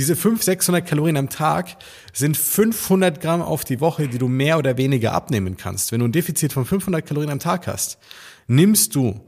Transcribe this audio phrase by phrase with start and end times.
[0.00, 1.76] Diese 500, 600 Kalorien am Tag
[2.14, 5.92] sind 500 Gramm auf die Woche, die du mehr oder weniger abnehmen kannst.
[5.92, 7.98] Wenn du ein Defizit von 500 Kalorien am Tag hast,
[8.46, 9.20] nimmst du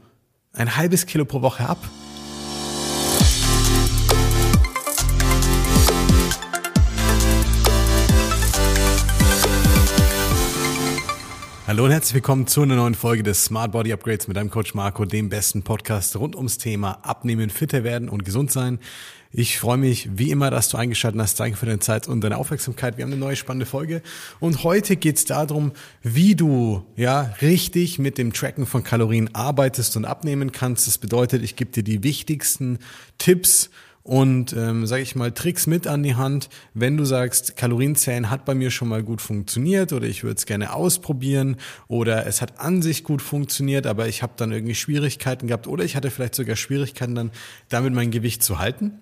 [0.55, 1.77] ein halbes Kilo pro Woche ab.
[11.67, 14.75] Hallo und herzlich willkommen zu einer neuen Folge des Smart Body Upgrades mit deinem Coach
[14.75, 18.79] Marco, dem besten Podcast rund ums Thema Abnehmen, fitter werden und gesund sein.
[19.35, 21.41] Ich freue mich wie immer, dass du eingeschaltet hast.
[21.41, 22.99] Danke für deine Zeit und deine Aufmerksamkeit.
[22.99, 24.03] Wir haben eine neue spannende Folge
[24.41, 29.97] und heute geht es darum, wie du ja richtig mit dem Tracken von Kalorien arbeitest
[29.97, 30.87] und abnehmen kannst.
[30.87, 32.79] Das bedeutet, ich gebe dir die wichtigsten
[33.17, 33.71] Tipps
[34.03, 38.45] und ähm, sage ich mal Tricks mit an die Hand, wenn du sagst, Kalorienzählen hat
[38.45, 41.57] bei mir schon mal gut funktioniert oder ich würde es gerne ausprobieren
[41.89, 45.85] oder es hat an sich gut funktioniert, aber ich habe dann irgendwie Schwierigkeiten gehabt oder
[45.85, 47.31] ich hatte vielleicht sogar Schwierigkeiten dann
[47.71, 48.99] damit mein Gewicht zu halten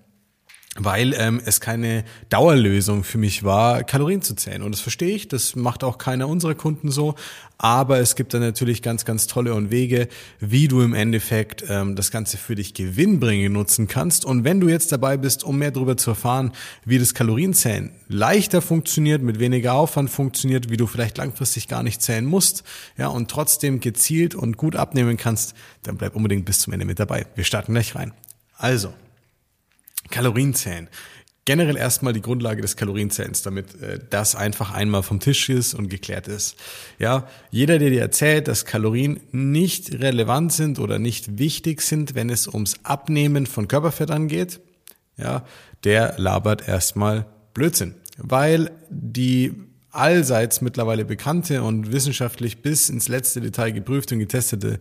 [0.77, 4.63] weil ähm, es keine Dauerlösung für mich war, Kalorien zu zählen.
[4.63, 7.17] Und das verstehe ich, das macht auch keiner unserer Kunden so.
[7.59, 11.97] Aber es gibt dann natürlich ganz, ganz tolle und Wege, wie du im Endeffekt ähm,
[11.97, 14.25] das Ganze für dich gewinnbringend nutzen kannst.
[14.25, 16.53] Und wenn du jetzt dabei bist, um mehr darüber zu erfahren,
[16.85, 22.01] wie das Kalorienzählen leichter funktioniert, mit weniger Aufwand funktioniert, wie du vielleicht langfristig gar nicht
[22.01, 22.63] zählen musst,
[22.97, 27.01] ja, und trotzdem gezielt und gut abnehmen kannst, dann bleib unbedingt bis zum Ende mit
[27.01, 27.27] dabei.
[27.35, 28.15] Wir starten gleich rein.
[28.57, 28.95] Also,
[30.11, 30.89] Kalorienzählen.
[31.47, 35.89] Generell erstmal die Grundlage des Kalorienzählens, damit äh, das einfach einmal vom Tisch ist und
[35.89, 36.57] geklärt ist.
[36.99, 42.31] Ja, jeder, der dir erzählt, dass Kalorien nicht relevant sind oder nicht wichtig sind, wenn
[42.31, 44.61] es ums Abnehmen von Körperfett angeht,
[45.17, 45.45] ja,
[45.85, 49.55] der labert erstmal Blödsinn, weil die
[49.93, 54.79] allseits mittlerweile bekannte und wissenschaftlich bis ins letzte Detail geprüfte und getestete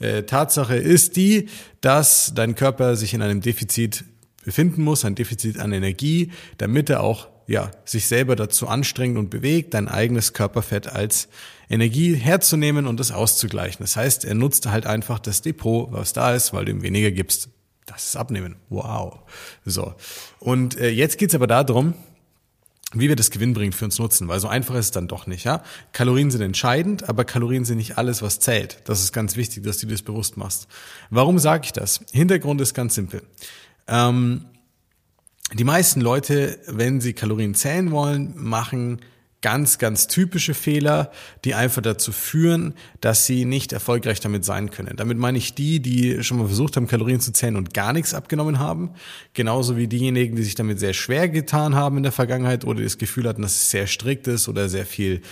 [0.00, 1.48] äh, Tatsache ist die,
[1.80, 4.04] dass dein Körper sich in einem Defizit
[4.44, 9.28] befinden muss, ein Defizit an Energie, damit er auch ja, sich selber dazu anstrengt und
[9.28, 11.28] bewegt, dein eigenes Körperfett als
[11.68, 13.78] Energie herzunehmen und das auszugleichen.
[13.80, 17.10] Das heißt, er nutzt halt einfach das Depot, was da ist, weil du ihm weniger
[17.10, 17.48] gibst.
[17.86, 18.54] Das ist Abnehmen.
[18.68, 19.18] Wow.
[19.64, 19.94] So.
[20.38, 21.94] Und äh, jetzt geht's aber darum,
[22.92, 25.44] wie wir das gewinnbringend für uns nutzen, weil so einfach ist es dann doch nicht,
[25.44, 25.62] ja.
[25.92, 28.78] Kalorien sind entscheidend, aber Kalorien sind nicht alles, was zählt.
[28.84, 30.68] Das ist ganz wichtig, dass du dir das bewusst machst.
[31.10, 32.00] Warum sage ich das?
[32.12, 33.22] Hintergrund ist ganz simpel.
[33.90, 34.46] Ähm,
[35.52, 39.00] die meisten Leute, wenn sie Kalorien zählen wollen, machen
[39.42, 41.10] ganz, ganz typische Fehler,
[41.44, 44.96] die einfach dazu führen, dass sie nicht erfolgreich damit sein können.
[44.96, 48.12] Damit meine ich die, die schon mal versucht haben, Kalorien zu zählen und gar nichts
[48.14, 48.90] abgenommen haben.
[49.32, 52.98] Genauso wie diejenigen, die sich damit sehr schwer getan haben in der Vergangenheit oder das
[52.98, 55.22] Gefühl hatten, dass es sehr strikt ist oder sehr viel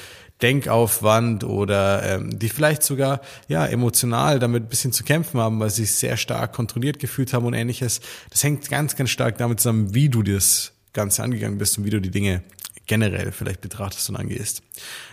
[0.43, 5.71] Denkaufwand oder ähm, die vielleicht sogar ja emotional damit ein bisschen zu kämpfen haben, weil
[5.71, 8.01] sie sich sehr stark kontrolliert gefühlt haben und ähnliches.
[8.31, 11.91] Das hängt ganz, ganz stark damit zusammen, wie du das Ganze angegangen bist und wie
[11.91, 12.43] du die Dinge
[12.87, 14.63] generell vielleicht betrachtest und angehst.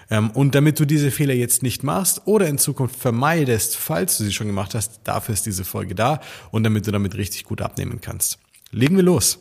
[0.10, 4.24] Ähm, und damit du diese Fehler jetzt nicht machst oder in Zukunft vermeidest, falls du
[4.24, 6.22] sie schon gemacht hast, dafür ist diese Folge da
[6.52, 8.40] und damit du damit richtig gut abnehmen kannst.
[8.72, 9.40] Legen wir los.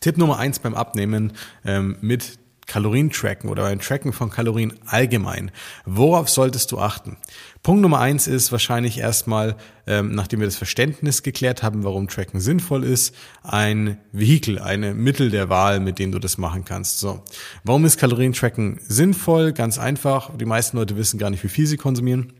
[0.00, 1.32] Tipp Nummer eins beim Abnehmen
[1.64, 5.50] ähm, mit Kalorien tracken oder ein Tracken von Kalorien allgemein.
[5.84, 7.16] Worauf solltest du achten?
[7.62, 9.56] Punkt Nummer eins ist wahrscheinlich erstmal,
[9.86, 15.30] ähm, nachdem wir das Verständnis geklärt haben, warum Tracken sinnvoll ist, ein Vehikel, eine Mittel
[15.30, 16.98] der Wahl, mit dem du das machen kannst.
[16.98, 17.22] So,
[17.64, 19.52] warum ist Kalorientracken sinnvoll?
[19.52, 20.30] Ganz einfach.
[20.36, 22.32] Die meisten Leute wissen gar nicht, wie viel sie konsumieren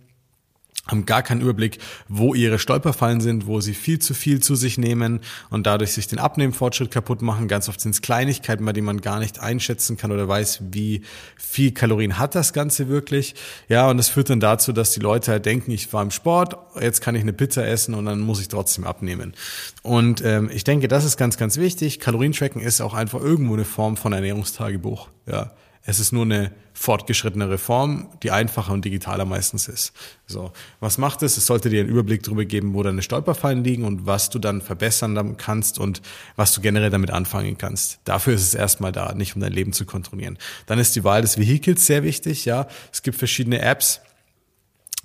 [0.93, 4.79] haben gar keinen Überblick, wo ihre Stolperfallen sind, wo sie viel zu viel zu sich
[4.79, 5.21] nehmen
[5.51, 7.49] und dadurch sich den Abnehmfortschritt kaputt machen.
[7.49, 11.03] Ganz oft sind es Kleinigkeiten, bei denen man gar nicht einschätzen kann oder weiß, wie
[11.37, 13.35] viel Kalorien hat das Ganze wirklich.
[13.69, 16.57] Ja, und das führt dann dazu, dass die Leute halt denken, ich war im Sport,
[16.81, 19.35] jetzt kann ich eine Pizza essen und dann muss ich trotzdem abnehmen.
[19.83, 21.99] Und ähm, ich denke, das ist ganz, ganz wichtig.
[21.99, 25.09] Kalorientracken ist auch einfach irgendwo eine Form von Ernährungstagebuch.
[25.27, 25.53] Ja,
[25.85, 29.93] es ist nur eine fortgeschrittene Reform, die einfacher und digitaler meistens ist.
[30.27, 31.37] So, was macht es?
[31.37, 34.61] Es sollte dir einen Überblick darüber geben, wo deine Stolperfallen liegen und was du dann
[34.61, 36.01] verbessern kannst und
[36.37, 37.99] was du generell damit anfangen kannst.
[38.05, 40.39] Dafür ist es erstmal da, nicht um dein Leben zu kontrollieren.
[40.67, 42.45] Dann ist die Wahl des Vehikels sehr wichtig.
[42.45, 44.01] Ja, es gibt verschiedene Apps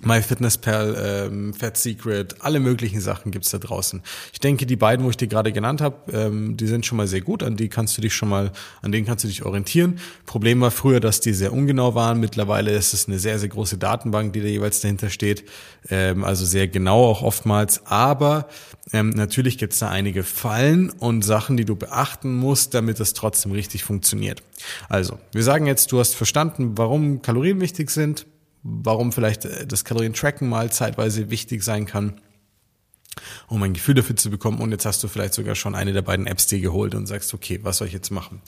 [0.00, 4.00] MyFitnessPal, ähm, Fat Secret, alle möglichen Sachen gibt's da draußen.
[4.32, 7.08] Ich denke, die beiden, wo ich dir gerade genannt habe, ähm, die sind schon mal
[7.08, 7.42] sehr gut.
[7.42, 9.98] An die kannst du dich schon mal, an denen kannst du dich orientieren.
[10.24, 12.20] Problem war früher, dass die sehr ungenau waren.
[12.20, 15.42] Mittlerweile ist es eine sehr, sehr große Datenbank, die da jeweils dahinter steht.
[15.90, 17.84] Ähm, also sehr genau auch oftmals.
[17.86, 18.46] Aber
[18.92, 23.50] ähm, natürlich gibt's da einige Fallen und Sachen, die du beachten musst, damit das trotzdem
[23.50, 24.44] richtig funktioniert.
[24.88, 28.26] Also, wir sagen jetzt, du hast verstanden, warum Kalorien wichtig sind
[28.68, 32.20] warum vielleicht äh, das Kalorien-Tracken mal zeitweise wichtig sein kann.
[33.48, 34.60] um ein Gefühl dafür zu bekommen.
[34.60, 37.34] Und jetzt hast du vielleicht sogar schon eine der beiden Apps dir geholt und sagst,
[37.34, 38.40] okay, was soll ich jetzt machen?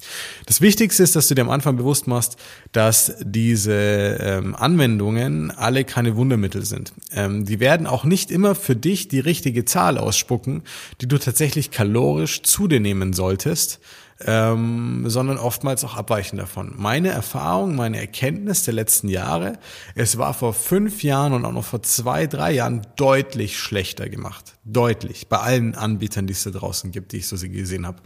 [0.46, 2.36] Das Wichtigste ist, dass du dir am Anfang bewusst machst,
[2.72, 3.72] dass diese
[4.20, 6.92] ähm, Anwendungen alle keine Wundermittel sind.
[7.12, 10.62] Ähm, die werden auch nicht immer für dich die richtige Zahl ausspucken,
[11.00, 13.80] die du tatsächlich kalorisch zu dir nehmen solltest
[14.26, 16.74] ähm, sondern oftmals auch abweichen davon.
[16.76, 19.58] Meine Erfahrung, meine Erkenntnis der letzten Jahre,
[19.94, 24.56] es war vor fünf Jahren und auch noch vor zwei, drei Jahren deutlich schlechter gemacht.
[24.64, 25.28] Deutlich.
[25.28, 27.98] Bei allen Anbietern, die es da draußen gibt, die ich so gesehen habe.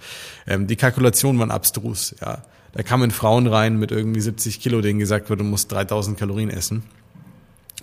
[0.47, 2.43] Ähm, die Kalkulationen waren abstrus, ja.
[2.73, 6.51] Da kamen Frauen rein mit irgendwie 70 Kilo, denen gesagt wurde, du musst 3000 Kalorien
[6.51, 6.83] essen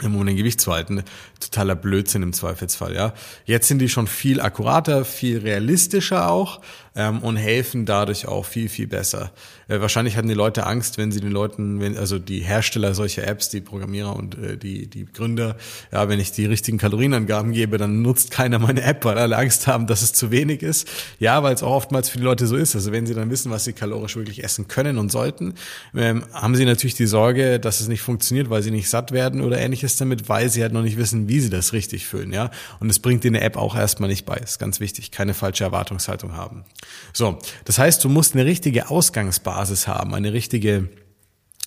[0.03, 1.03] um ein Gewicht zu halten.
[1.39, 3.13] Totaler Blödsinn im Zweifelsfall, ja.
[3.45, 6.61] Jetzt sind die schon viel akkurater, viel realistischer auch
[6.95, 9.31] ähm, und helfen dadurch auch viel, viel besser.
[9.67, 13.25] Äh, wahrscheinlich hatten die Leute Angst, wenn sie den Leuten, wenn, also die Hersteller solcher
[13.27, 15.55] Apps, die Programmierer und äh, die, die Gründer,
[15.91, 19.67] ja, wenn ich die richtigen Kalorienangaben gebe, dann nutzt keiner meine App, weil alle Angst
[19.67, 20.87] haben, dass es zu wenig ist.
[21.19, 22.75] Ja, weil es auch oftmals für die Leute so ist.
[22.75, 25.53] Also wenn sie dann wissen, was sie kalorisch wirklich essen können und sollten,
[25.95, 29.41] ähm, haben sie natürlich die Sorge, dass es nicht funktioniert, weil sie nicht satt werden
[29.41, 32.51] oder ähnliches damit, weil sie halt noch nicht wissen, wie sie das richtig füllen, ja.
[32.79, 34.35] Und es bringt dir eine App auch erstmal nicht bei.
[34.35, 35.11] ist ganz wichtig.
[35.11, 36.65] Keine falsche Erwartungshaltung haben.
[37.13, 40.89] So, das heißt, du musst eine richtige Ausgangsbasis haben, eine richtige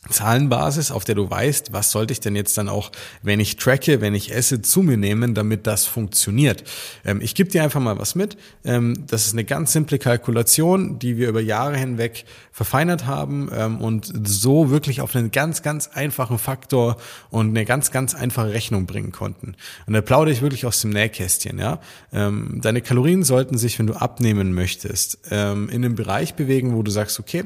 [0.08, 2.92] Zahlenbasis, auf der du weißt, was sollte ich denn jetzt dann auch,
[3.22, 6.64] wenn ich tracke, wenn ich esse, zu mir nehmen, damit das funktioniert.
[7.04, 8.36] Ähm, ich gebe dir einfach mal was mit.
[8.64, 13.80] Ähm, das ist eine ganz simple Kalkulation, die wir über Jahre hinweg verfeinert haben ähm,
[13.80, 16.96] und so wirklich auf einen ganz, ganz einfachen Faktor
[17.30, 19.56] und eine ganz, ganz einfache Rechnung bringen konnten.
[19.86, 21.58] Und da plaudere ich wirklich aus dem Nähkästchen.
[21.58, 21.80] Ja,
[22.12, 26.82] ähm, Deine Kalorien sollten sich, wenn du abnehmen möchtest, ähm, in einem Bereich bewegen, wo
[26.82, 27.44] du sagst, okay,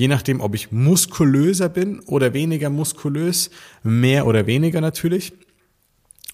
[0.00, 3.50] je nachdem, ob ich muskulöser bin oder weniger muskulös,
[3.82, 5.34] mehr oder weniger natürlich.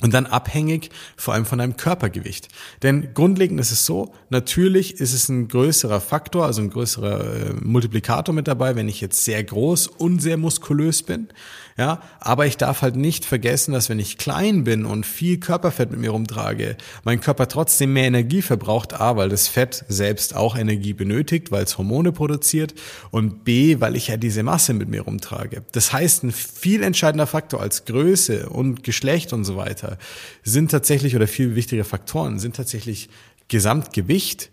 [0.02, 2.48] Und dann abhängig vor allem von deinem Körpergewicht.
[2.84, 7.52] Denn grundlegend ist es so, natürlich ist es ein größerer Faktor, also ein größerer äh,
[7.54, 11.28] Multiplikator mit dabei, wenn ich jetzt sehr groß und sehr muskulös bin.
[11.78, 15.90] Ja, aber ich darf halt nicht vergessen, dass wenn ich klein bin und viel Körperfett
[15.90, 18.98] mit mir rumtrage, mein Körper trotzdem mehr Energie verbraucht.
[18.98, 22.74] A, weil das Fett selbst auch Energie benötigt, weil es Hormone produziert
[23.10, 25.64] und B, weil ich ja diese Masse mit mir rumtrage.
[25.72, 29.98] Das heißt, ein viel entscheidender Faktor als Größe und Geschlecht und so weiter
[30.42, 33.10] sind tatsächlich oder viel wichtige Faktoren sind tatsächlich
[33.48, 34.50] Gesamtgewicht,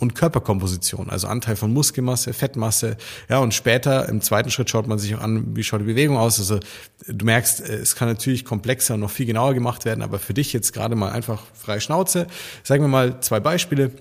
[0.00, 2.96] und Körperkomposition, also Anteil von Muskelmasse, Fettmasse.
[3.28, 6.16] Ja, und später im zweiten Schritt schaut man sich auch an, wie schaut die Bewegung
[6.16, 6.38] aus.
[6.38, 6.58] Also
[7.06, 10.34] du merkst, äh, es kann natürlich komplexer und noch viel genauer gemacht werden, aber für
[10.34, 12.26] dich jetzt gerade mal einfach freie Schnauze.
[12.64, 13.92] Sagen wir mal zwei Beispiele.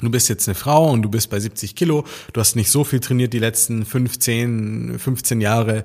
[0.00, 2.84] Du bist jetzt eine Frau und du bist bei 70 Kilo, du hast nicht so
[2.84, 5.84] viel trainiert die letzten 15, 15 Jahre,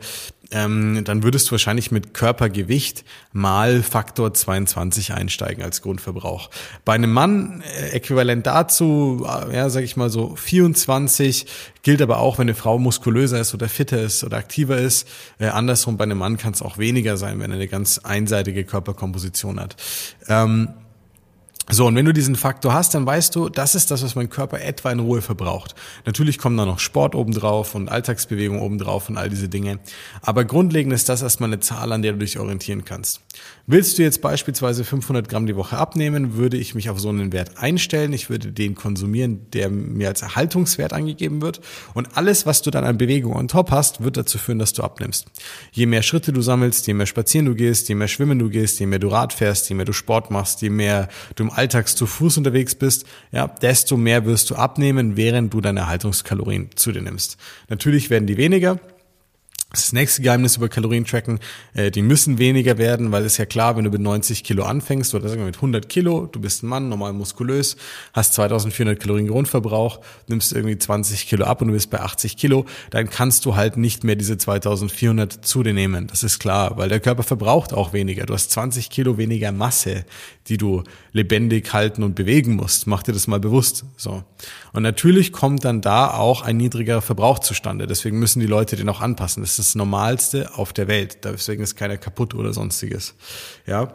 [0.52, 3.04] ähm, dann würdest du wahrscheinlich mit Körpergewicht
[3.34, 6.50] mal Faktor 22 einsteigen als Grundverbrauch.
[6.84, 11.48] Bei einem Mann äh, äquivalent dazu, äh, ja, sag ich mal so 24,
[11.82, 15.08] gilt aber auch, wenn eine Frau muskulöser ist oder fitter ist oder aktiver ist.
[15.40, 18.66] Äh, andersrum, bei einem Mann kann es auch weniger sein, wenn er eine ganz einseitige
[18.66, 19.76] Körperkomposition hat.
[20.28, 20.70] Ähm,
[21.72, 24.30] so, und wenn du diesen Faktor hast, dann weißt du, das ist das, was mein
[24.30, 25.74] Körper etwa in Ruhe verbraucht.
[26.06, 29.80] Natürlich kommen da noch Sport obendrauf und Alltagsbewegung obendrauf und all diese Dinge.
[30.22, 33.22] Aber grundlegend ist das erstmal eine Zahl, an der du dich orientieren kannst.
[33.66, 37.34] Willst du jetzt beispielsweise 500 Gramm die Woche abnehmen, würde ich mich auf so einen
[37.34, 38.14] Wert einstellen.
[38.14, 41.62] Ich würde den konsumieren, der mir als Erhaltungswert angegeben wird.
[41.96, 44.84] Und alles, was du dann an Bewegung on top hast, wird dazu führen, dass du
[44.84, 45.26] abnimmst.
[45.72, 48.80] Je mehr Schritte du sammelst, je mehr spazieren du gehst, je mehr schwimmen du gehst,
[48.80, 51.88] je mehr du Rad fährst, je mehr du Sport machst, je mehr du im Alltag
[51.88, 56.92] zu Fuß unterwegs bist, ja, desto mehr wirst du abnehmen, während du deine Erhaltungskalorien zu
[56.92, 57.38] dir nimmst.
[57.70, 58.80] Natürlich werden die weniger,
[59.82, 61.40] das nächste Geheimnis über Kalorientracken,
[61.74, 65.14] äh, die müssen weniger werden, weil es ja klar, wenn du mit 90 Kilo anfängst
[65.14, 67.78] oder sagen wir mit 100 Kilo, du bist ein Mann, normal muskulös,
[68.14, 72.66] hast 2400 Kalorien Grundverbrauch, nimmst irgendwie 20 Kilo ab und du bist bei 80 Kilo,
[72.90, 76.08] dann kannst du halt nicht mehr diese 2400 zu dir nehmen.
[76.08, 78.26] Das ist klar, weil der Körper verbraucht auch weniger.
[78.26, 80.06] Du hast 20 Kilo weniger Masse,
[80.48, 82.88] die du lebendig halten und bewegen musst.
[82.88, 83.86] Mach dir das mal bewusst.
[83.98, 84.24] So.
[84.74, 87.88] Und natürlich kommt dann da auch ein niedrigerer Verbrauch zustande.
[87.88, 89.42] Deswegen müssen die Leute den auch anpassen.
[89.42, 91.20] Das ist das Normalste auf der Welt.
[91.24, 93.16] Deswegen ist keiner kaputt oder sonstiges.
[93.66, 93.92] Ja.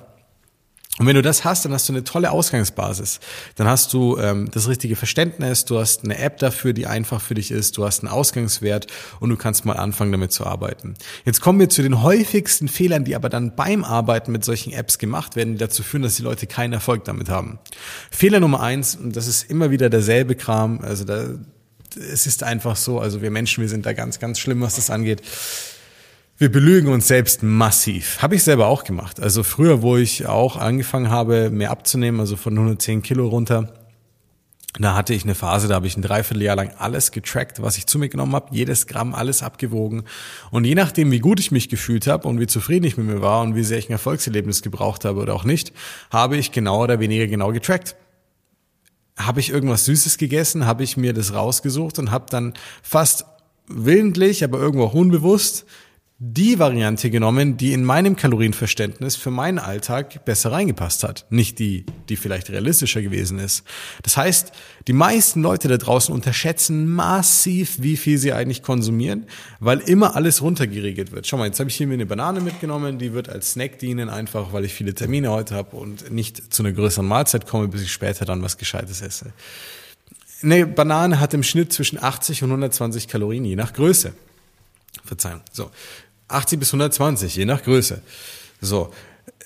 [0.98, 3.20] Und wenn du das hast, dann hast du eine tolle Ausgangsbasis.
[3.54, 7.34] Dann hast du ähm, das richtige Verständnis, du hast eine App dafür, die einfach für
[7.34, 8.86] dich ist, du hast einen Ausgangswert
[9.18, 10.94] und du kannst mal anfangen, damit zu arbeiten.
[11.24, 14.98] Jetzt kommen wir zu den häufigsten Fehlern, die aber dann beim Arbeiten mit solchen Apps
[14.98, 17.60] gemacht werden, die dazu führen, dass die Leute keinen Erfolg damit haben.
[18.10, 21.28] Fehler Nummer eins, und das ist immer wieder derselbe Kram, also da,
[21.96, 24.90] es ist einfach so, also wir Menschen, wir sind da ganz, ganz schlimm, was das
[24.90, 25.22] angeht.
[26.38, 28.22] Wir belügen uns selbst massiv.
[28.22, 29.20] Habe ich selber auch gemacht.
[29.20, 33.74] Also früher, wo ich auch angefangen habe, mehr abzunehmen, also von 110 Kilo runter,
[34.78, 37.86] da hatte ich eine Phase, da habe ich ein Dreivierteljahr lang alles getrackt, was ich
[37.86, 40.04] zu mir genommen habe, jedes Gramm, alles abgewogen.
[40.52, 43.20] Und je nachdem, wie gut ich mich gefühlt habe und wie zufrieden ich mit mir
[43.20, 45.72] war und wie sehr ich ein Erfolgserlebnis gebraucht habe oder auch nicht,
[46.10, 47.96] habe ich genau oder weniger genau getrackt.
[49.26, 53.24] Habe ich irgendwas Süßes gegessen, habe ich mir das rausgesucht und habe dann fast
[53.66, 55.66] willentlich, aber irgendwo auch unbewusst
[56.22, 61.24] die Variante genommen, die in meinem Kalorienverständnis für meinen Alltag besser reingepasst hat.
[61.30, 63.64] Nicht die, die vielleicht realistischer gewesen ist.
[64.02, 64.52] Das heißt,
[64.86, 69.28] die meisten Leute da draußen unterschätzen massiv, wie viel sie eigentlich konsumieren,
[69.60, 71.26] weil immer alles runtergeregelt wird.
[71.26, 74.10] Schau mal, jetzt habe ich hier mir eine Banane mitgenommen, die wird als Snack dienen,
[74.10, 77.80] einfach weil ich viele Termine heute habe und nicht zu einer größeren Mahlzeit komme, bis
[77.80, 79.32] ich später dann was Gescheites esse.
[80.42, 84.12] Eine Banane hat im Schnitt zwischen 80 und 120 Kalorien, je nach Größe.
[85.04, 85.40] Verzeihung.
[85.50, 85.70] So.
[86.32, 88.02] 80 bis 120, je nach Größe.
[88.60, 88.90] So.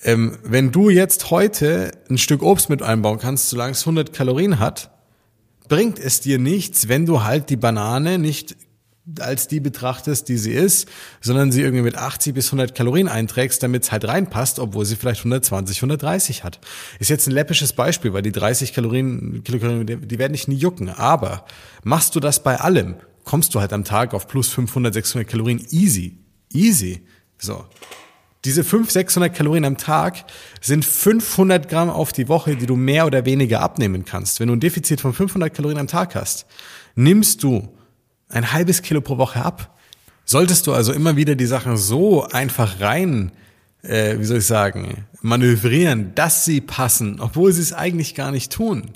[0.03, 4.59] Ähm, wenn du jetzt heute ein Stück Obst mit einbauen kannst, solange es 100 Kalorien
[4.59, 4.91] hat,
[5.69, 8.57] bringt es dir nichts, wenn du halt die Banane nicht
[9.21, 10.89] als die betrachtest, die sie ist,
[11.21, 14.97] sondern sie irgendwie mit 80 bis 100 Kalorien einträgst, damit es halt reinpasst, obwohl sie
[14.97, 16.61] vielleicht 120, 130 hat.
[16.99, 20.89] Ist jetzt ein läppisches Beispiel, weil die 30 Kalorien, Kilokalorien, die werden dich nie jucken.
[20.89, 21.45] Aber
[21.83, 25.65] machst du das bei allem, kommst du halt am Tag auf plus 500, 600 Kalorien
[25.71, 26.19] easy.
[26.55, 27.03] Easy.
[27.39, 27.65] So.
[28.45, 30.25] Diese 500, 600 Kalorien am Tag
[30.61, 34.39] sind 500 Gramm auf die Woche, die du mehr oder weniger abnehmen kannst.
[34.39, 36.47] Wenn du ein Defizit von 500 Kalorien am Tag hast,
[36.95, 37.69] nimmst du
[38.29, 39.79] ein halbes Kilo pro Woche ab.
[40.27, 43.33] Solltest du also immer wieder die Sachen so einfach rein,
[43.83, 48.53] äh, wie soll ich sagen, manövrieren, dass sie passen, obwohl sie es eigentlich gar nicht
[48.53, 48.91] tun,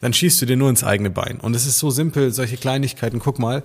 [0.00, 1.38] dann schießt du dir nur ins eigene Bein.
[1.40, 3.20] Und es ist so simpel, solche Kleinigkeiten.
[3.20, 3.62] Guck mal,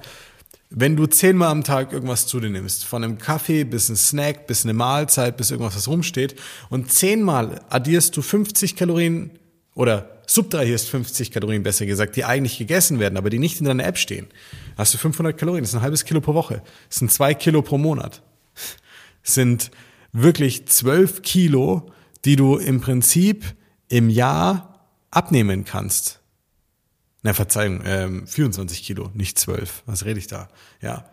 [0.70, 4.48] wenn du zehnmal am Tag irgendwas zu dir nimmst, von einem Kaffee bis ein Snack,
[4.48, 6.36] bis eine Mahlzeit, bis irgendwas, was rumsteht,
[6.70, 9.32] und zehnmal addierst du 50 Kalorien
[9.76, 13.86] oder subtrahierst 50 Kalorien, besser gesagt, die eigentlich gegessen werden, aber die nicht in deiner
[13.86, 14.28] App stehen,
[14.78, 15.64] hast du 500 Kalorien.
[15.64, 16.62] Das ist ein halbes Kilo pro Woche.
[16.90, 18.22] Das sind zwei Kilo pro Monat.
[19.24, 19.72] Das sind
[20.12, 21.92] wirklich zwölf Kilo,
[22.26, 23.46] die du im Prinzip
[23.88, 26.20] im Jahr abnehmen kannst.
[27.28, 29.84] Na, Verzeihung, ähm, 24 Kilo, nicht 12.
[29.86, 30.48] Was rede ich da?
[30.82, 31.04] Ja.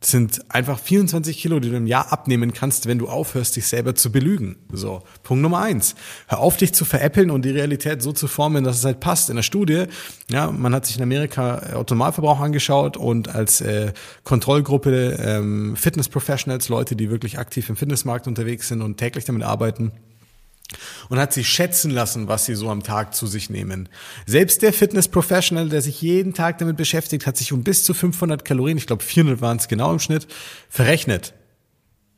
[0.00, 3.66] Das sind einfach 24 Kilo, die du im Jahr abnehmen kannst, wenn du aufhörst, dich
[3.66, 4.56] selber zu belügen.
[4.72, 5.94] So, Punkt Nummer eins.
[6.26, 9.28] Hör auf, dich zu veräppeln und die Realität so zu formen, dass es halt passt.
[9.28, 9.88] In der Studie,
[10.30, 13.92] ja, man hat sich in Amerika Automalverbrauch angeschaut und als äh,
[14.24, 19.42] Kontrollgruppe ähm, Fitness Professionals, Leute, die wirklich aktiv im Fitnessmarkt unterwegs sind und täglich damit
[19.42, 19.92] arbeiten,
[21.08, 23.88] und hat sie schätzen lassen, was sie so am Tag zu sich nehmen.
[24.26, 28.44] Selbst der Fitness-Professional, der sich jeden Tag damit beschäftigt, hat sich um bis zu 500
[28.44, 30.26] Kalorien, ich glaube 400 waren es genau im Schnitt,
[30.68, 31.34] verrechnet.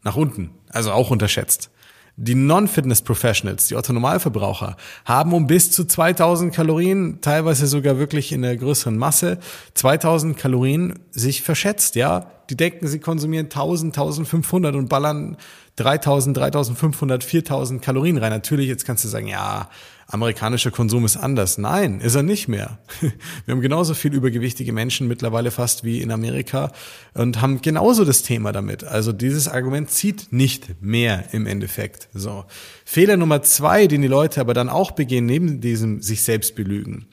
[0.02, 1.71] Nach unten, also auch unterschätzt.
[2.16, 8.57] Die Non-Fitness-Professionals, die Otto-Normalverbraucher, haben um bis zu 2000 Kalorien, teilweise sogar wirklich in der
[8.57, 9.38] größeren Masse,
[9.75, 12.30] 2000 Kalorien sich verschätzt, ja.
[12.50, 15.37] Die denken, sie konsumieren 1000, 1500 und ballern
[15.80, 18.30] 3000, 3500, 4000 Kalorien rein.
[18.30, 19.68] Natürlich, jetzt kannst du sagen, ja,
[20.06, 21.56] amerikanischer Konsum ist anders.
[21.56, 22.78] Nein, ist er nicht mehr.
[23.46, 26.72] Wir haben genauso viel übergewichtige Menschen mittlerweile fast wie in Amerika
[27.14, 28.84] und haben genauso das Thema damit.
[28.84, 32.08] Also dieses Argument zieht nicht mehr im Endeffekt.
[32.12, 32.44] So.
[32.84, 37.06] Fehler Nummer zwei, den die Leute aber dann auch begehen, neben diesem sich selbst belügen,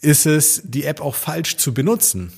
[0.00, 2.32] ist es, die App auch falsch zu benutzen.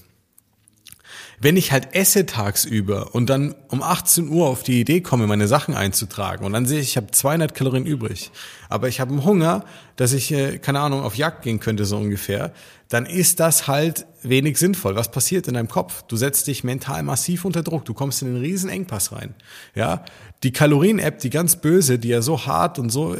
[1.40, 5.46] Wenn ich halt esse tagsüber und dann um 18 Uhr auf die Idee komme, meine
[5.46, 8.30] Sachen einzutragen und dann sehe ich, ich habe 200 Kalorien übrig,
[8.68, 9.64] aber ich habe einen Hunger,
[9.96, 12.52] dass ich, äh, keine Ahnung, auf Jagd gehen könnte so ungefähr,
[12.88, 14.96] dann ist das halt wenig sinnvoll.
[14.96, 16.02] Was passiert in deinem Kopf?
[16.08, 19.34] Du setzt dich mental massiv unter Druck, du kommst in einen riesen Engpass rein.
[19.74, 20.04] Ja,
[20.42, 23.18] die Kalorien-App, die ganz böse, die ja so hart und so äh,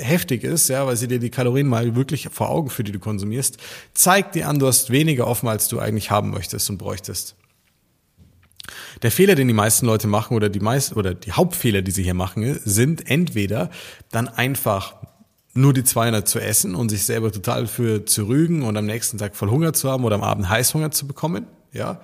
[0.00, 2.98] heftig ist, ja, weil sie dir die Kalorien mal wirklich vor Augen für die du
[2.98, 3.58] konsumierst,
[3.92, 7.36] zeigt dir an, du hast weniger offen, als du eigentlich haben möchtest und bräuchtest.
[9.02, 12.02] Der Fehler, den die meisten Leute machen oder die meisten oder die Hauptfehler, die sie
[12.02, 13.70] hier machen, sind entweder
[14.10, 14.94] dann einfach
[15.54, 19.18] nur die 200 zu essen und sich selber total für zu rügen und am nächsten
[19.18, 22.00] Tag voll Hunger zu haben oder am Abend Heißhunger zu bekommen, ja.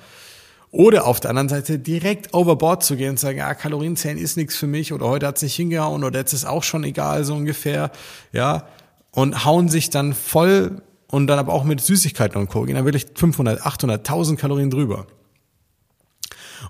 [0.73, 4.56] Oder auf der anderen Seite direkt overboard zu gehen und sagen, ja, Kalorienzählen ist nichts
[4.56, 7.90] für mich oder heute hat's nicht hingehauen oder jetzt ist auch schon egal, so ungefähr,
[8.32, 8.68] ja.
[9.11, 12.62] Und hauen sich dann voll und dann aber auch mit Süßigkeiten und Co.
[12.62, 15.09] gehen dann wirklich 500, 800, 1000 Kalorien drüber.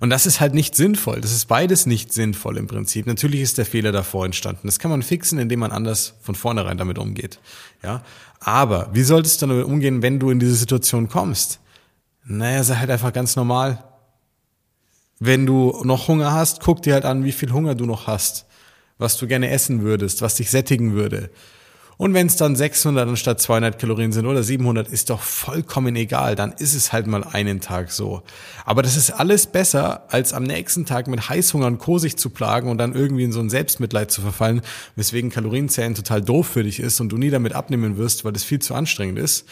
[0.01, 1.21] Und das ist halt nicht sinnvoll.
[1.21, 3.07] Das ist beides nicht sinnvoll im Prinzip.
[3.07, 4.67] Natürlich ist der Fehler davor entstanden.
[4.67, 7.39] Das kann man fixen, indem man anders von vornherein damit umgeht.
[7.83, 8.03] Ja.
[8.41, 11.61] Aber wie solltest du damit umgehen, wenn du in diese Situation kommst?
[12.25, 13.85] Naja, sei halt einfach ganz normal.
[15.19, 18.47] Wenn du noch Hunger hast, guck dir halt an, wie viel Hunger du noch hast,
[18.97, 21.29] was du gerne essen würdest, was dich sättigen würde.
[22.01, 26.35] Und wenn es dann 600 anstatt 200 Kalorien sind oder 700, ist doch vollkommen egal.
[26.35, 28.23] Dann ist es halt mal einen Tag so.
[28.65, 31.99] Aber das ist alles besser, als am nächsten Tag mit Heißhunger und Co.
[31.99, 34.63] sich zu plagen und dann irgendwie in so ein Selbstmitleid zu verfallen,
[34.97, 38.45] weswegen Kalorienzählen total doof für dich ist und du nie damit abnehmen wirst, weil das
[38.45, 39.45] viel zu anstrengend ist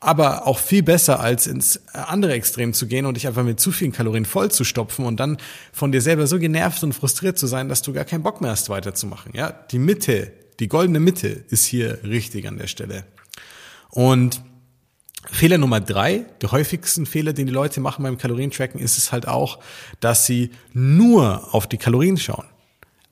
[0.00, 3.70] aber auch viel besser als ins andere Extrem zu gehen und dich einfach mit zu
[3.70, 5.36] vielen Kalorien voll zu stopfen und dann
[5.72, 8.50] von dir selber so genervt und frustriert zu sein, dass du gar keinen Bock mehr
[8.50, 9.30] hast weiterzumachen.
[9.32, 13.04] Ja, die Mitte die goldene Mitte ist hier richtig an der Stelle.
[13.90, 14.42] Und
[15.28, 19.26] Fehler Nummer drei, der häufigsten Fehler, den die Leute machen beim Kalorientracken, ist es halt
[19.26, 19.58] auch,
[19.98, 22.44] dass sie nur auf die Kalorien schauen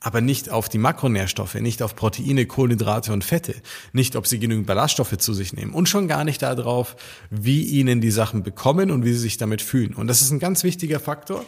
[0.03, 3.53] aber nicht auf die Makronährstoffe, nicht auf Proteine, Kohlenhydrate und Fette,
[3.93, 6.95] nicht ob sie genügend Ballaststoffe zu sich nehmen und schon gar nicht darauf,
[7.29, 9.93] wie ihnen die Sachen bekommen und wie sie sich damit fühlen.
[9.93, 11.45] Und das ist ein ganz wichtiger Faktor,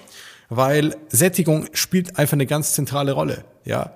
[0.50, 3.44] weil Sättigung spielt einfach eine ganz zentrale Rolle.
[3.66, 3.94] Ja,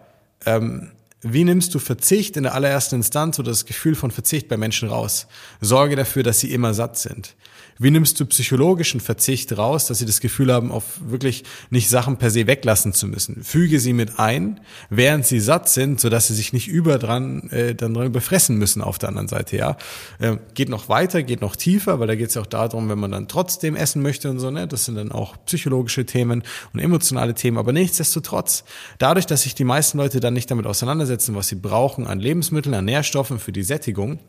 [0.48, 4.58] ähm, wie nimmst du Verzicht in der allerersten Instanz oder das Gefühl von Verzicht bei
[4.58, 5.28] Menschen raus?
[5.62, 7.36] Sorge dafür, dass sie immer satt sind.
[7.80, 12.18] Wie nimmst du psychologischen Verzicht raus, dass sie das Gefühl haben, auf wirklich nicht Sachen
[12.18, 13.44] per se weglassen zu müssen?
[13.44, 17.76] Füge sie mit ein, während sie satt sind, sodass sie sich nicht über dran, äh,
[17.76, 19.78] dann dran befressen müssen auf der anderen Seite, ja.
[20.20, 23.00] Äh, geht noch weiter, geht noch tiefer, weil da geht es ja auch darum, wenn
[23.00, 24.68] man dann trotzdem essen möchte und so, ne?
[24.68, 26.44] Das sind dann auch psychologische Themen
[26.74, 28.64] und emotionale Themen, aber nichtsdestotrotz,
[28.98, 32.74] dadurch, dass sich die meisten Leute dann nicht damit auseinandersetzen, was sie brauchen an Lebensmitteln,
[32.74, 34.20] an Nährstoffen für die Sättigung,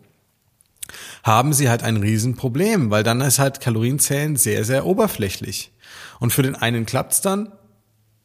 [1.24, 5.72] haben sie halt ein Riesenproblem, weil dann ist halt Kalorienzählen sehr, sehr oberflächlich.
[6.20, 7.52] Und für den einen klappt's dann,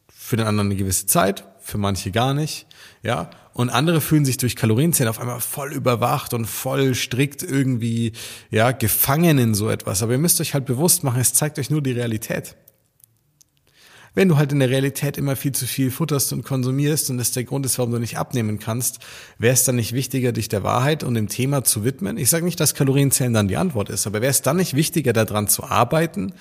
[0.09, 2.67] für den anderen eine gewisse Zeit, für manche gar nicht,
[3.01, 3.29] ja.
[3.53, 8.13] Und andere fühlen sich durch Kalorienzählen auf einmal voll überwacht und voll strikt irgendwie,
[8.50, 10.01] ja, gefangen in so etwas.
[10.01, 12.55] Aber ihr müsst euch halt bewusst machen, es zeigt euch nur die Realität.
[14.15, 17.32] Wenn du halt in der Realität immer viel zu viel futterst und konsumierst und das
[17.32, 19.00] der Grund ist, warum du nicht abnehmen kannst,
[19.39, 22.17] wäre es dann nicht wichtiger, dich der Wahrheit und dem Thema zu widmen?
[22.17, 25.13] Ich sage nicht, dass Kalorienzählen dann die Antwort ist, aber wäre es dann nicht wichtiger,
[25.13, 26.34] daran zu arbeiten,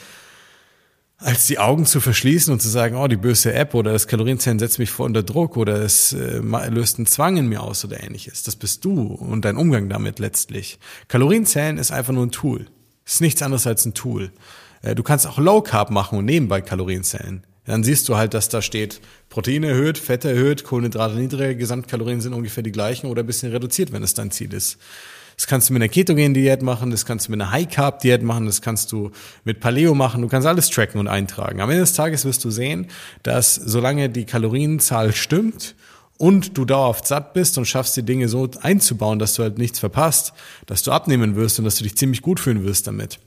[1.17, 4.59] als die Augen zu verschließen und zu sagen, oh, die böse App oder das Kalorienzählen
[4.59, 8.03] setzt mich vor unter Druck oder es äh, löst einen Zwang in mir aus oder
[8.03, 8.43] ähnliches.
[8.43, 10.79] Das bist du und dein Umgang damit letztlich.
[11.09, 12.67] Kalorienzählen ist einfach nur ein Tool.
[13.07, 14.33] Ist nichts anderes als ein Tool.
[14.83, 17.47] Äh, du kannst auch Low Carb machen und nebenbei Kalorien zählen.
[17.73, 22.35] Dann siehst du halt, dass da steht, Proteine erhöht, Fette erhöht, Kohlenhydrate niedriger, Gesamtkalorien sind
[22.35, 24.77] ungefähr die gleichen oder ein bisschen reduziert, wenn es dein Ziel ist.
[25.39, 28.61] Das kannst du mit einer Ketogen-Diät machen, das kannst du mit einer High-Carb-Diät machen, das
[28.61, 29.11] kannst du
[29.45, 31.63] mit Paleo machen, du kannst alles tracken und eintragen.
[31.63, 32.89] Am Ende des Tages wirst du sehen,
[33.23, 35.75] dass solange die Kalorienzahl stimmt
[36.19, 39.79] und du dauerhaft satt bist und schaffst die Dinge so einzubauen, dass du halt nichts
[39.79, 40.35] verpasst,
[40.67, 43.19] dass du abnehmen wirst und dass du dich ziemlich gut fühlen wirst damit.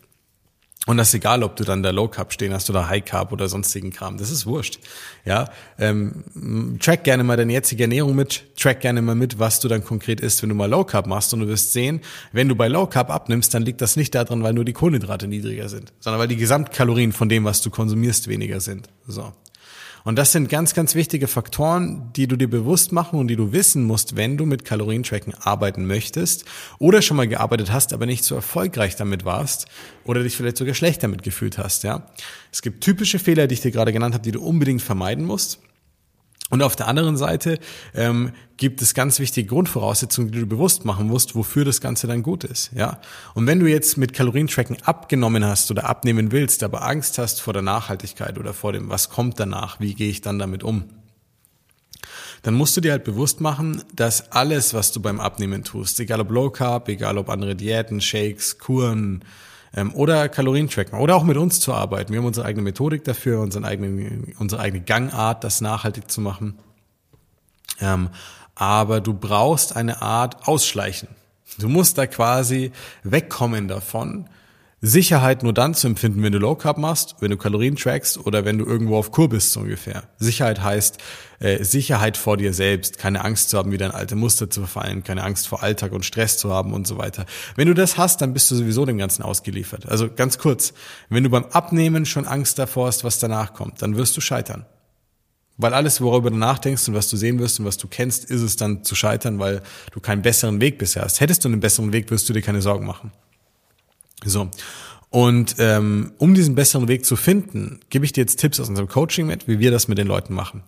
[0.85, 3.31] Und das ist egal, ob du dann da Low Carb stehen hast oder High Carb
[3.31, 4.17] oder sonstigen Kram.
[4.17, 4.79] Das ist wurscht.
[5.25, 8.43] Ja, ähm, track gerne mal deine jetzige Ernährung mit.
[8.55, 11.33] Track gerne mal mit, was du dann konkret isst, wenn du mal Low Carb machst.
[11.33, 14.43] Und du wirst sehen, wenn du bei Low Carb abnimmst, dann liegt das nicht daran,
[14.43, 18.27] weil nur die Kohlenhydrate niedriger sind, sondern weil die Gesamtkalorien von dem, was du konsumierst,
[18.27, 18.89] weniger sind.
[19.07, 19.33] So.
[20.05, 23.51] Und das sind ganz, ganz wichtige Faktoren, die du dir bewusst machen und die du
[23.53, 26.45] wissen musst, wenn du mit Kalorientracken arbeiten möchtest
[26.77, 29.65] oder schon mal gearbeitet hast, aber nicht so erfolgreich damit warst
[30.03, 32.05] oder dich vielleicht sogar schlecht damit gefühlt hast, ja.
[32.51, 35.59] Es gibt typische Fehler, die ich dir gerade genannt habe, die du unbedingt vermeiden musst.
[36.51, 37.59] Und auf der anderen Seite
[37.95, 42.21] ähm, gibt es ganz wichtige Grundvoraussetzungen, die du bewusst machen musst, wofür das Ganze dann
[42.21, 42.71] gut ist.
[42.75, 43.01] Ja.
[43.33, 47.53] Und wenn du jetzt mit Kalorientracken abgenommen hast oder abnehmen willst, aber Angst hast vor
[47.53, 50.85] der Nachhaltigkeit oder vor dem, was kommt danach, wie gehe ich dann damit um,
[52.43, 56.21] dann musst du dir halt bewusst machen, dass alles, was du beim Abnehmen tust, egal
[56.21, 59.25] ob Low Carb, egal ob andere Diäten, Shakes, Kuren,
[59.75, 62.11] ähm, oder Kalorien tracken oder auch mit uns zu arbeiten.
[62.11, 66.57] Wir haben unsere eigene Methodik dafür, unseren eigenen, unsere eigene Gangart, das nachhaltig zu machen.
[67.81, 68.09] Ähm,
[68.55, 71.09] aber du brauchst eine Art Ausschleichen.
[71.57, 72.71] Du musst da quasi
[73.03, 74.29] wegkommen davon,
[74.85, 78.45] Sicherheit nur dann zu empfinden, wenn du Low Carb machst, wenn du Kalorien trackst oder
[78.45, 80.03] wenn du irgendwo auf Kur bist so ungefähr.
[80.17, 80.97] Sicherheit heißt
[81.39, 85.03] äh, Sicherheit vor dir selbst, keine Angst zu haben, wieder in alte Muster zu verfallen,
[85.03, 87.25] keine Angst vor Alltag und Stress zu haben und so weiter.
[87.55, 89.87] Wenn du das hast, dann bist du sowieso dem Ganzen ausgeliefert.
[89.89, 90.73] Also ganz kurz,
[91.09, 94.65] wenn du beim Abnehmen schon Angst davor hast, was danach kommt, dann wirst du scheitern.
[95.57, 98.41] Weil alles, worüber du nachdenkst und was du sehen wirst und was du kennst, ist
[98.41, 99.61] es dann zu scheitern, weil
[99.93, 101.21] du keinen besseren Weg bisher hast.
[101.21, 103.11] Hättest du einen besseren Weg, wirst du dir keine Sorgen machen.
[104.25, 104.49] So.
[105.09, 108.89] Und ähm, um diesen besseren Weg zu finden, gebe ich dir jetzt Tipps aus unserem
[108.89, 110.63] Coaching mit, wie wir das mit den Leuten machen.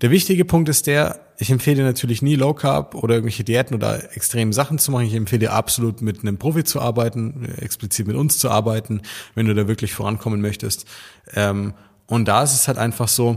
[0.00, 3.74] Der wichtige Punkt ist der, ich empfehle dir natürlich nie Low Carb oder irgendwelche Diäten
[3.74, 5.06] oder extremen Sachen zu machen.
[5.06, 9.02] Ich empfehle dir absolut mit einem Profi zu arbeiten, explizit mit uns zu arbeiten,
[9.34, 10.86] wenn du da wirklich vorankommen möchtest.
[11.34, 11.74] Ähm,
[12.06, 13.36] Und da ist es halt einfach so,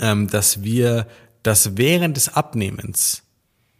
[0.00, 1.06] ähm, dass wir
[1.42, 3.24] das während des Abnehmens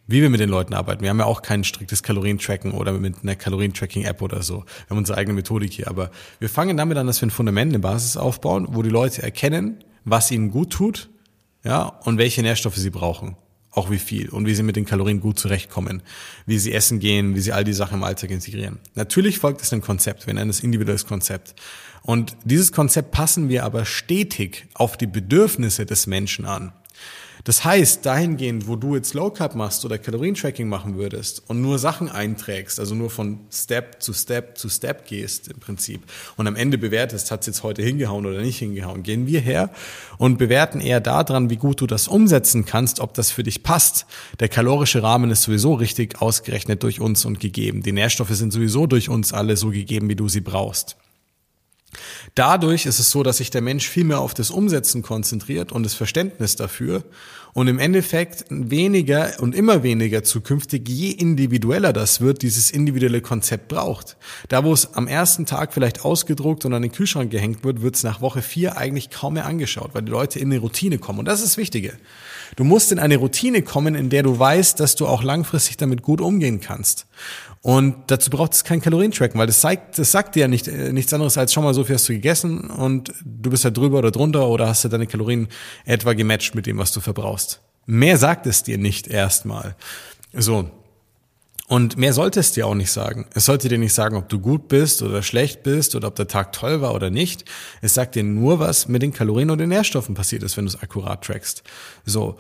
[0.07, 1.03] wie wir mit den Leuten arbeiten.
[1.03, 4.65] Wir haben ja auch kein striktes Kalorientracken oder mit einer Kalorientracking-App oder so.
[4.65, 5.89] Wir haben unsere eigene Methodik hier.
[5.89, 9.23] Aber wir fangen damit an, dass wir ein Fundament, eine Basis aufbauen, wo die Leute
[9.23, 11.09] erkennen, was ihnen gut tut,
[11.65, 13.37] ja, und welche Nährstoffe sie brauchen.
[13.71, 16.03] Auch wie viel und wie sie mit den Kalorien gut zurechtkommen,
[16.45, 18.81] wie sie essen gehen, wie sie all die Sachen im Alltag integrieren.
[18.95, 21.55] Natürlich folgt es einem Konzept, wir nennen es individuelles Konzept.
[22.03, 26.73] Und dieses Konzept passen wir aber stetig auf die Bedürfnisse des Menschen an.
[27.45, 31.81] Das heißt, dahingehend, wo du jetzt Low Carb machst oder Kalorientracking machen würdest und nur
[31.81, 36.03] Sachen einträgst, also nur von Step zu Step zu Step gehst im Prinzip
[36.37, 39.71] und am Ende bewertest, hat es jetzt heute hingehauen oder nicht hingehauen, gehen wir her
[40.19, 44.07] und bewerten eher daran, wie gut du das umsetzen kannst, ob das für dich passt.
[44.39, 47.83] Der kalorische Rahmen ist sowieso richtig ausgerechnet durch uns und gegeben.
[47.83, 50.97] Die Nährstoffe sind sowieso durch uns alle so gegeben, wie du sie brauchst.
[52.35, 55.83] Dadurch ist es so, dass sich der Mensch viel mehr auf das Umsetzen konzentriert und
[55.83, 57.05] das Verständnis dafür
[57.53, 63.69] und im Endeffekt weniger und immer weniger zukünftig, je individueller das wird, dieses individuelle Konzept
[63.69, 64.17] braucht.
[64.49, 67.97] Da, wo es am ersten Tag vielleicht ausgedruckt und an den Kühlschrank gehängt wird, wird
[67.97, 71.19] es nach Woche vier eigentlich kaum mehr angeschaut, weil die Leute in eine Routine kommen.
[71.19, 71.93] Und das ist das Wichtige.
[72.57, 76.03] Du musst in eine Routine kommen, in der du weißt, dass du auch langfristig damit
[76.03, 77.07] gut umgehen kannst.
[77.63, 80.93] Und dazu braucht es kein Kalorientracken, weil das zeigt, das sagt dir ja nicht, äh,
[80.93, 83.99] nichts anderes als schon mal so viel hast du gegessen und du bist ja drüber
[83.99, 85.49] oder drunter oder hast du deine Kalorien
[85.85, 87.61] etwa gematcht mit dem, was du verbrauchst.
[87.87, 89.77] Mehr sagt es dir nicht erstmal.
[90.33, 90.71] So.
[91.73, 93.25] Und mehr sollte es dir auch nicht sagen.
[93.33, 96.29] Es sollte dir nicht sagen, ob du gut bist oder schlecht bist oder ob der
[96.29, 97.47] Tag toll war oder nicht.
[97.81, 100.69] Es sagt dir nur, was mit den Kalorien und den Nährstoffen passiert ist, wenn du
[100.69, 101.63] es akkurat trackst.
[102.05, 102.37] So.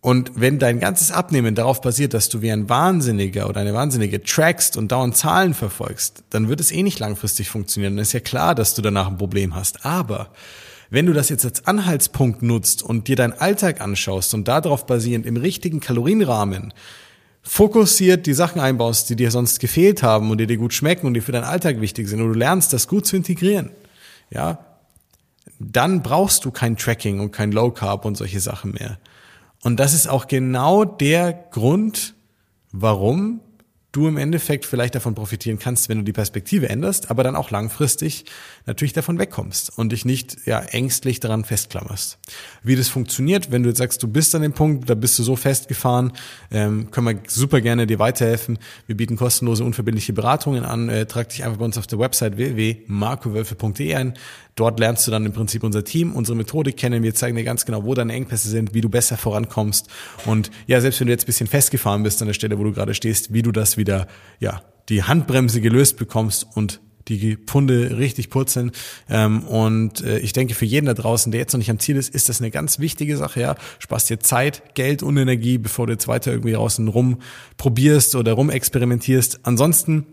[0.00, 4.22] Und wenn dein ganzes Abnehmen darauf basiert, dass du wie ein Wahnsinniger oder eine Wahnsinnige
[4.22, 7.96] trackst und dauernd Zahlen verfolgst, dann wird es eh nicht langfristig funktionieren.
[7.96, 9.84] Dann ist ja klar, dass du danach ein Problem hast.
[9.84, 10.30] Aber
[10.88, 15.26] wenn du das jetzt als Anhaltspunkt nutzt und dir deinen Alltag anschaust und darauf basierend
[15.26, 16.72] im richtigen Kalorienrahmen
[17.48, 21.14] fokussiert die Sachen einbaust, die dir sonst gefehlt haben und die dir gut schmecken und
[21.14, 23.70] die für deinen Alltag wichtig sind und du lernst, das gut zu integrieren,
[24.30, 24.58] ja,
[25.58, 28.98] dann brauchst du kein Tracking und kein Low Carb und solche Sachen mehr.
[29.62, 32.14] Und das ist auch genau der Grund,
[32.70, 33.40] warum
[33.92, 37.50] du im Endeffekt vielleicht davon profitieren kannst, wenn du die Perspektive änderst, aber dann auch
[37.50, 38.26] langfristig
[38.66, 42.18] natürlich davon wegkommst und dich nicht ja ängstlich daran festklammerst.
[42.62, 45.22] Wie das funktioniert, wenn du jetzt sagst, du bist an dem Punkt, da bist du
[45.22, 46.12] so festgefahren,
[46.50, 48.58] ähm, können wir super gerne dir weiterhelfen.
[48.86, 50.88] Wir bieten kostenlose, unverbindliche Beratungen an.
[50.90, 54.14] Äh, trag dich einfach bei uns auf der Website www.markowölfe.de ein.
[54.58, 57.04] Dort lernst du dann im Prinzip unser Team, unsere Methodik kennen.
[57.04, 59.86] Wir zeigen dir ganz genau, wo deine Engpässe sind, wie du besser vorankommst.
[60.26, 62.72] Und ja, selbst wenn du jetzt ein bisschen festgefahren bist an der Stelle, wo du
[62.72, 64.08] gerade stehst, wie du das wieder,
[64.40, 68.72] ja, die Handbremse gelöst bekommst und die Pfunde richtig purzeln.
[69.08, 71.96] Ähm, und äh, ich denke, für jeden da draußen, der jetzt noch nicht am Ziel
[71.96, 73.40] ist, ist das eine ganz wichtige Sache.
[73.40, 77.18] Ja, sparst dir Zeit, Geld und Energie, bevor du jetzt weiter irgendwie draußen rum
[77.56, 79.40] probierst oder rum experimentierst.
[79.44, 80.06] Ansonsten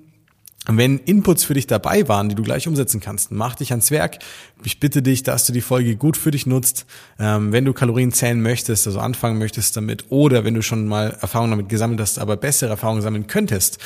[0.67, 4.19] wenn Inputs für dich dabei waren, die du gleich umsetzen kannst, mach dich ans Werk.
[4.63, 6.85] Ich bitte dich, dass du die Folge gut für dich nutzt.
[7.19, 11.17] Ähm, wenn du Kalorien zählen möchtest, also anfangen möchtest damit, oder wenn du schon mal
[11.21, 13.77] Erfahrungen damit gesammelt hast, aber bessere Erfahrungen sammeln könntest,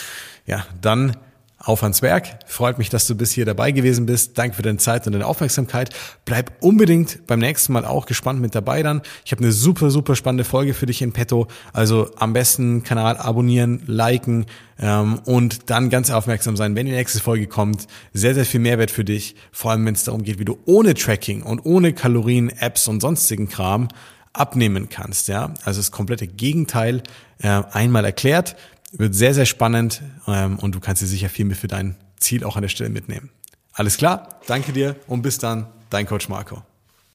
[0.46, 1.18] ja, dann
[1.60, 2.40] auf ans Werk.
[2.46, 4.38] Freut mich, dass du bis hier dabei gewesen bist.
[4.38, 5.94] Danke für deine Zeit und deine Aufmerksamkeit.
[6.24, 9.02] Bleib unbedingt beim nächsten Mal auch gespannt mit dabei dann.
[9.26, 11.48] Ich habe eine super, super spannende Folge für dich in petto.
[11.74, 14.46] Also am besten Kanal abonnieren, liken
[14.80, 17.88] ähm, und dann ganz aufmerksam sein, wenn die nächste Folge kommt.
[18.14, 19.36] Sehr, sehr viel Mehrwert für dich.
[19.52, 23.02] Vor allem, wenn es darum geht, wie du ohne Tracking und ohne Kalorien, Apps und
[23.02, 23.90] sonstigen Kram
[24.32, 25.28] abnehmen kannst.
[25.28, 27.04] Ja, also das komplette Gegenteil
[27.40, 28.56] äh, einmal erklärt.
[28.92, 32.44] Wird sehr, sehr spannend ähm, und du kannst dir sicher viel mehr für dein Ziel
[32.44, 33.30] auch an der Stelle mitnehmen.
[33.74, 36.64] Alles klar, danke dir und bis dann, dein Coach Marco.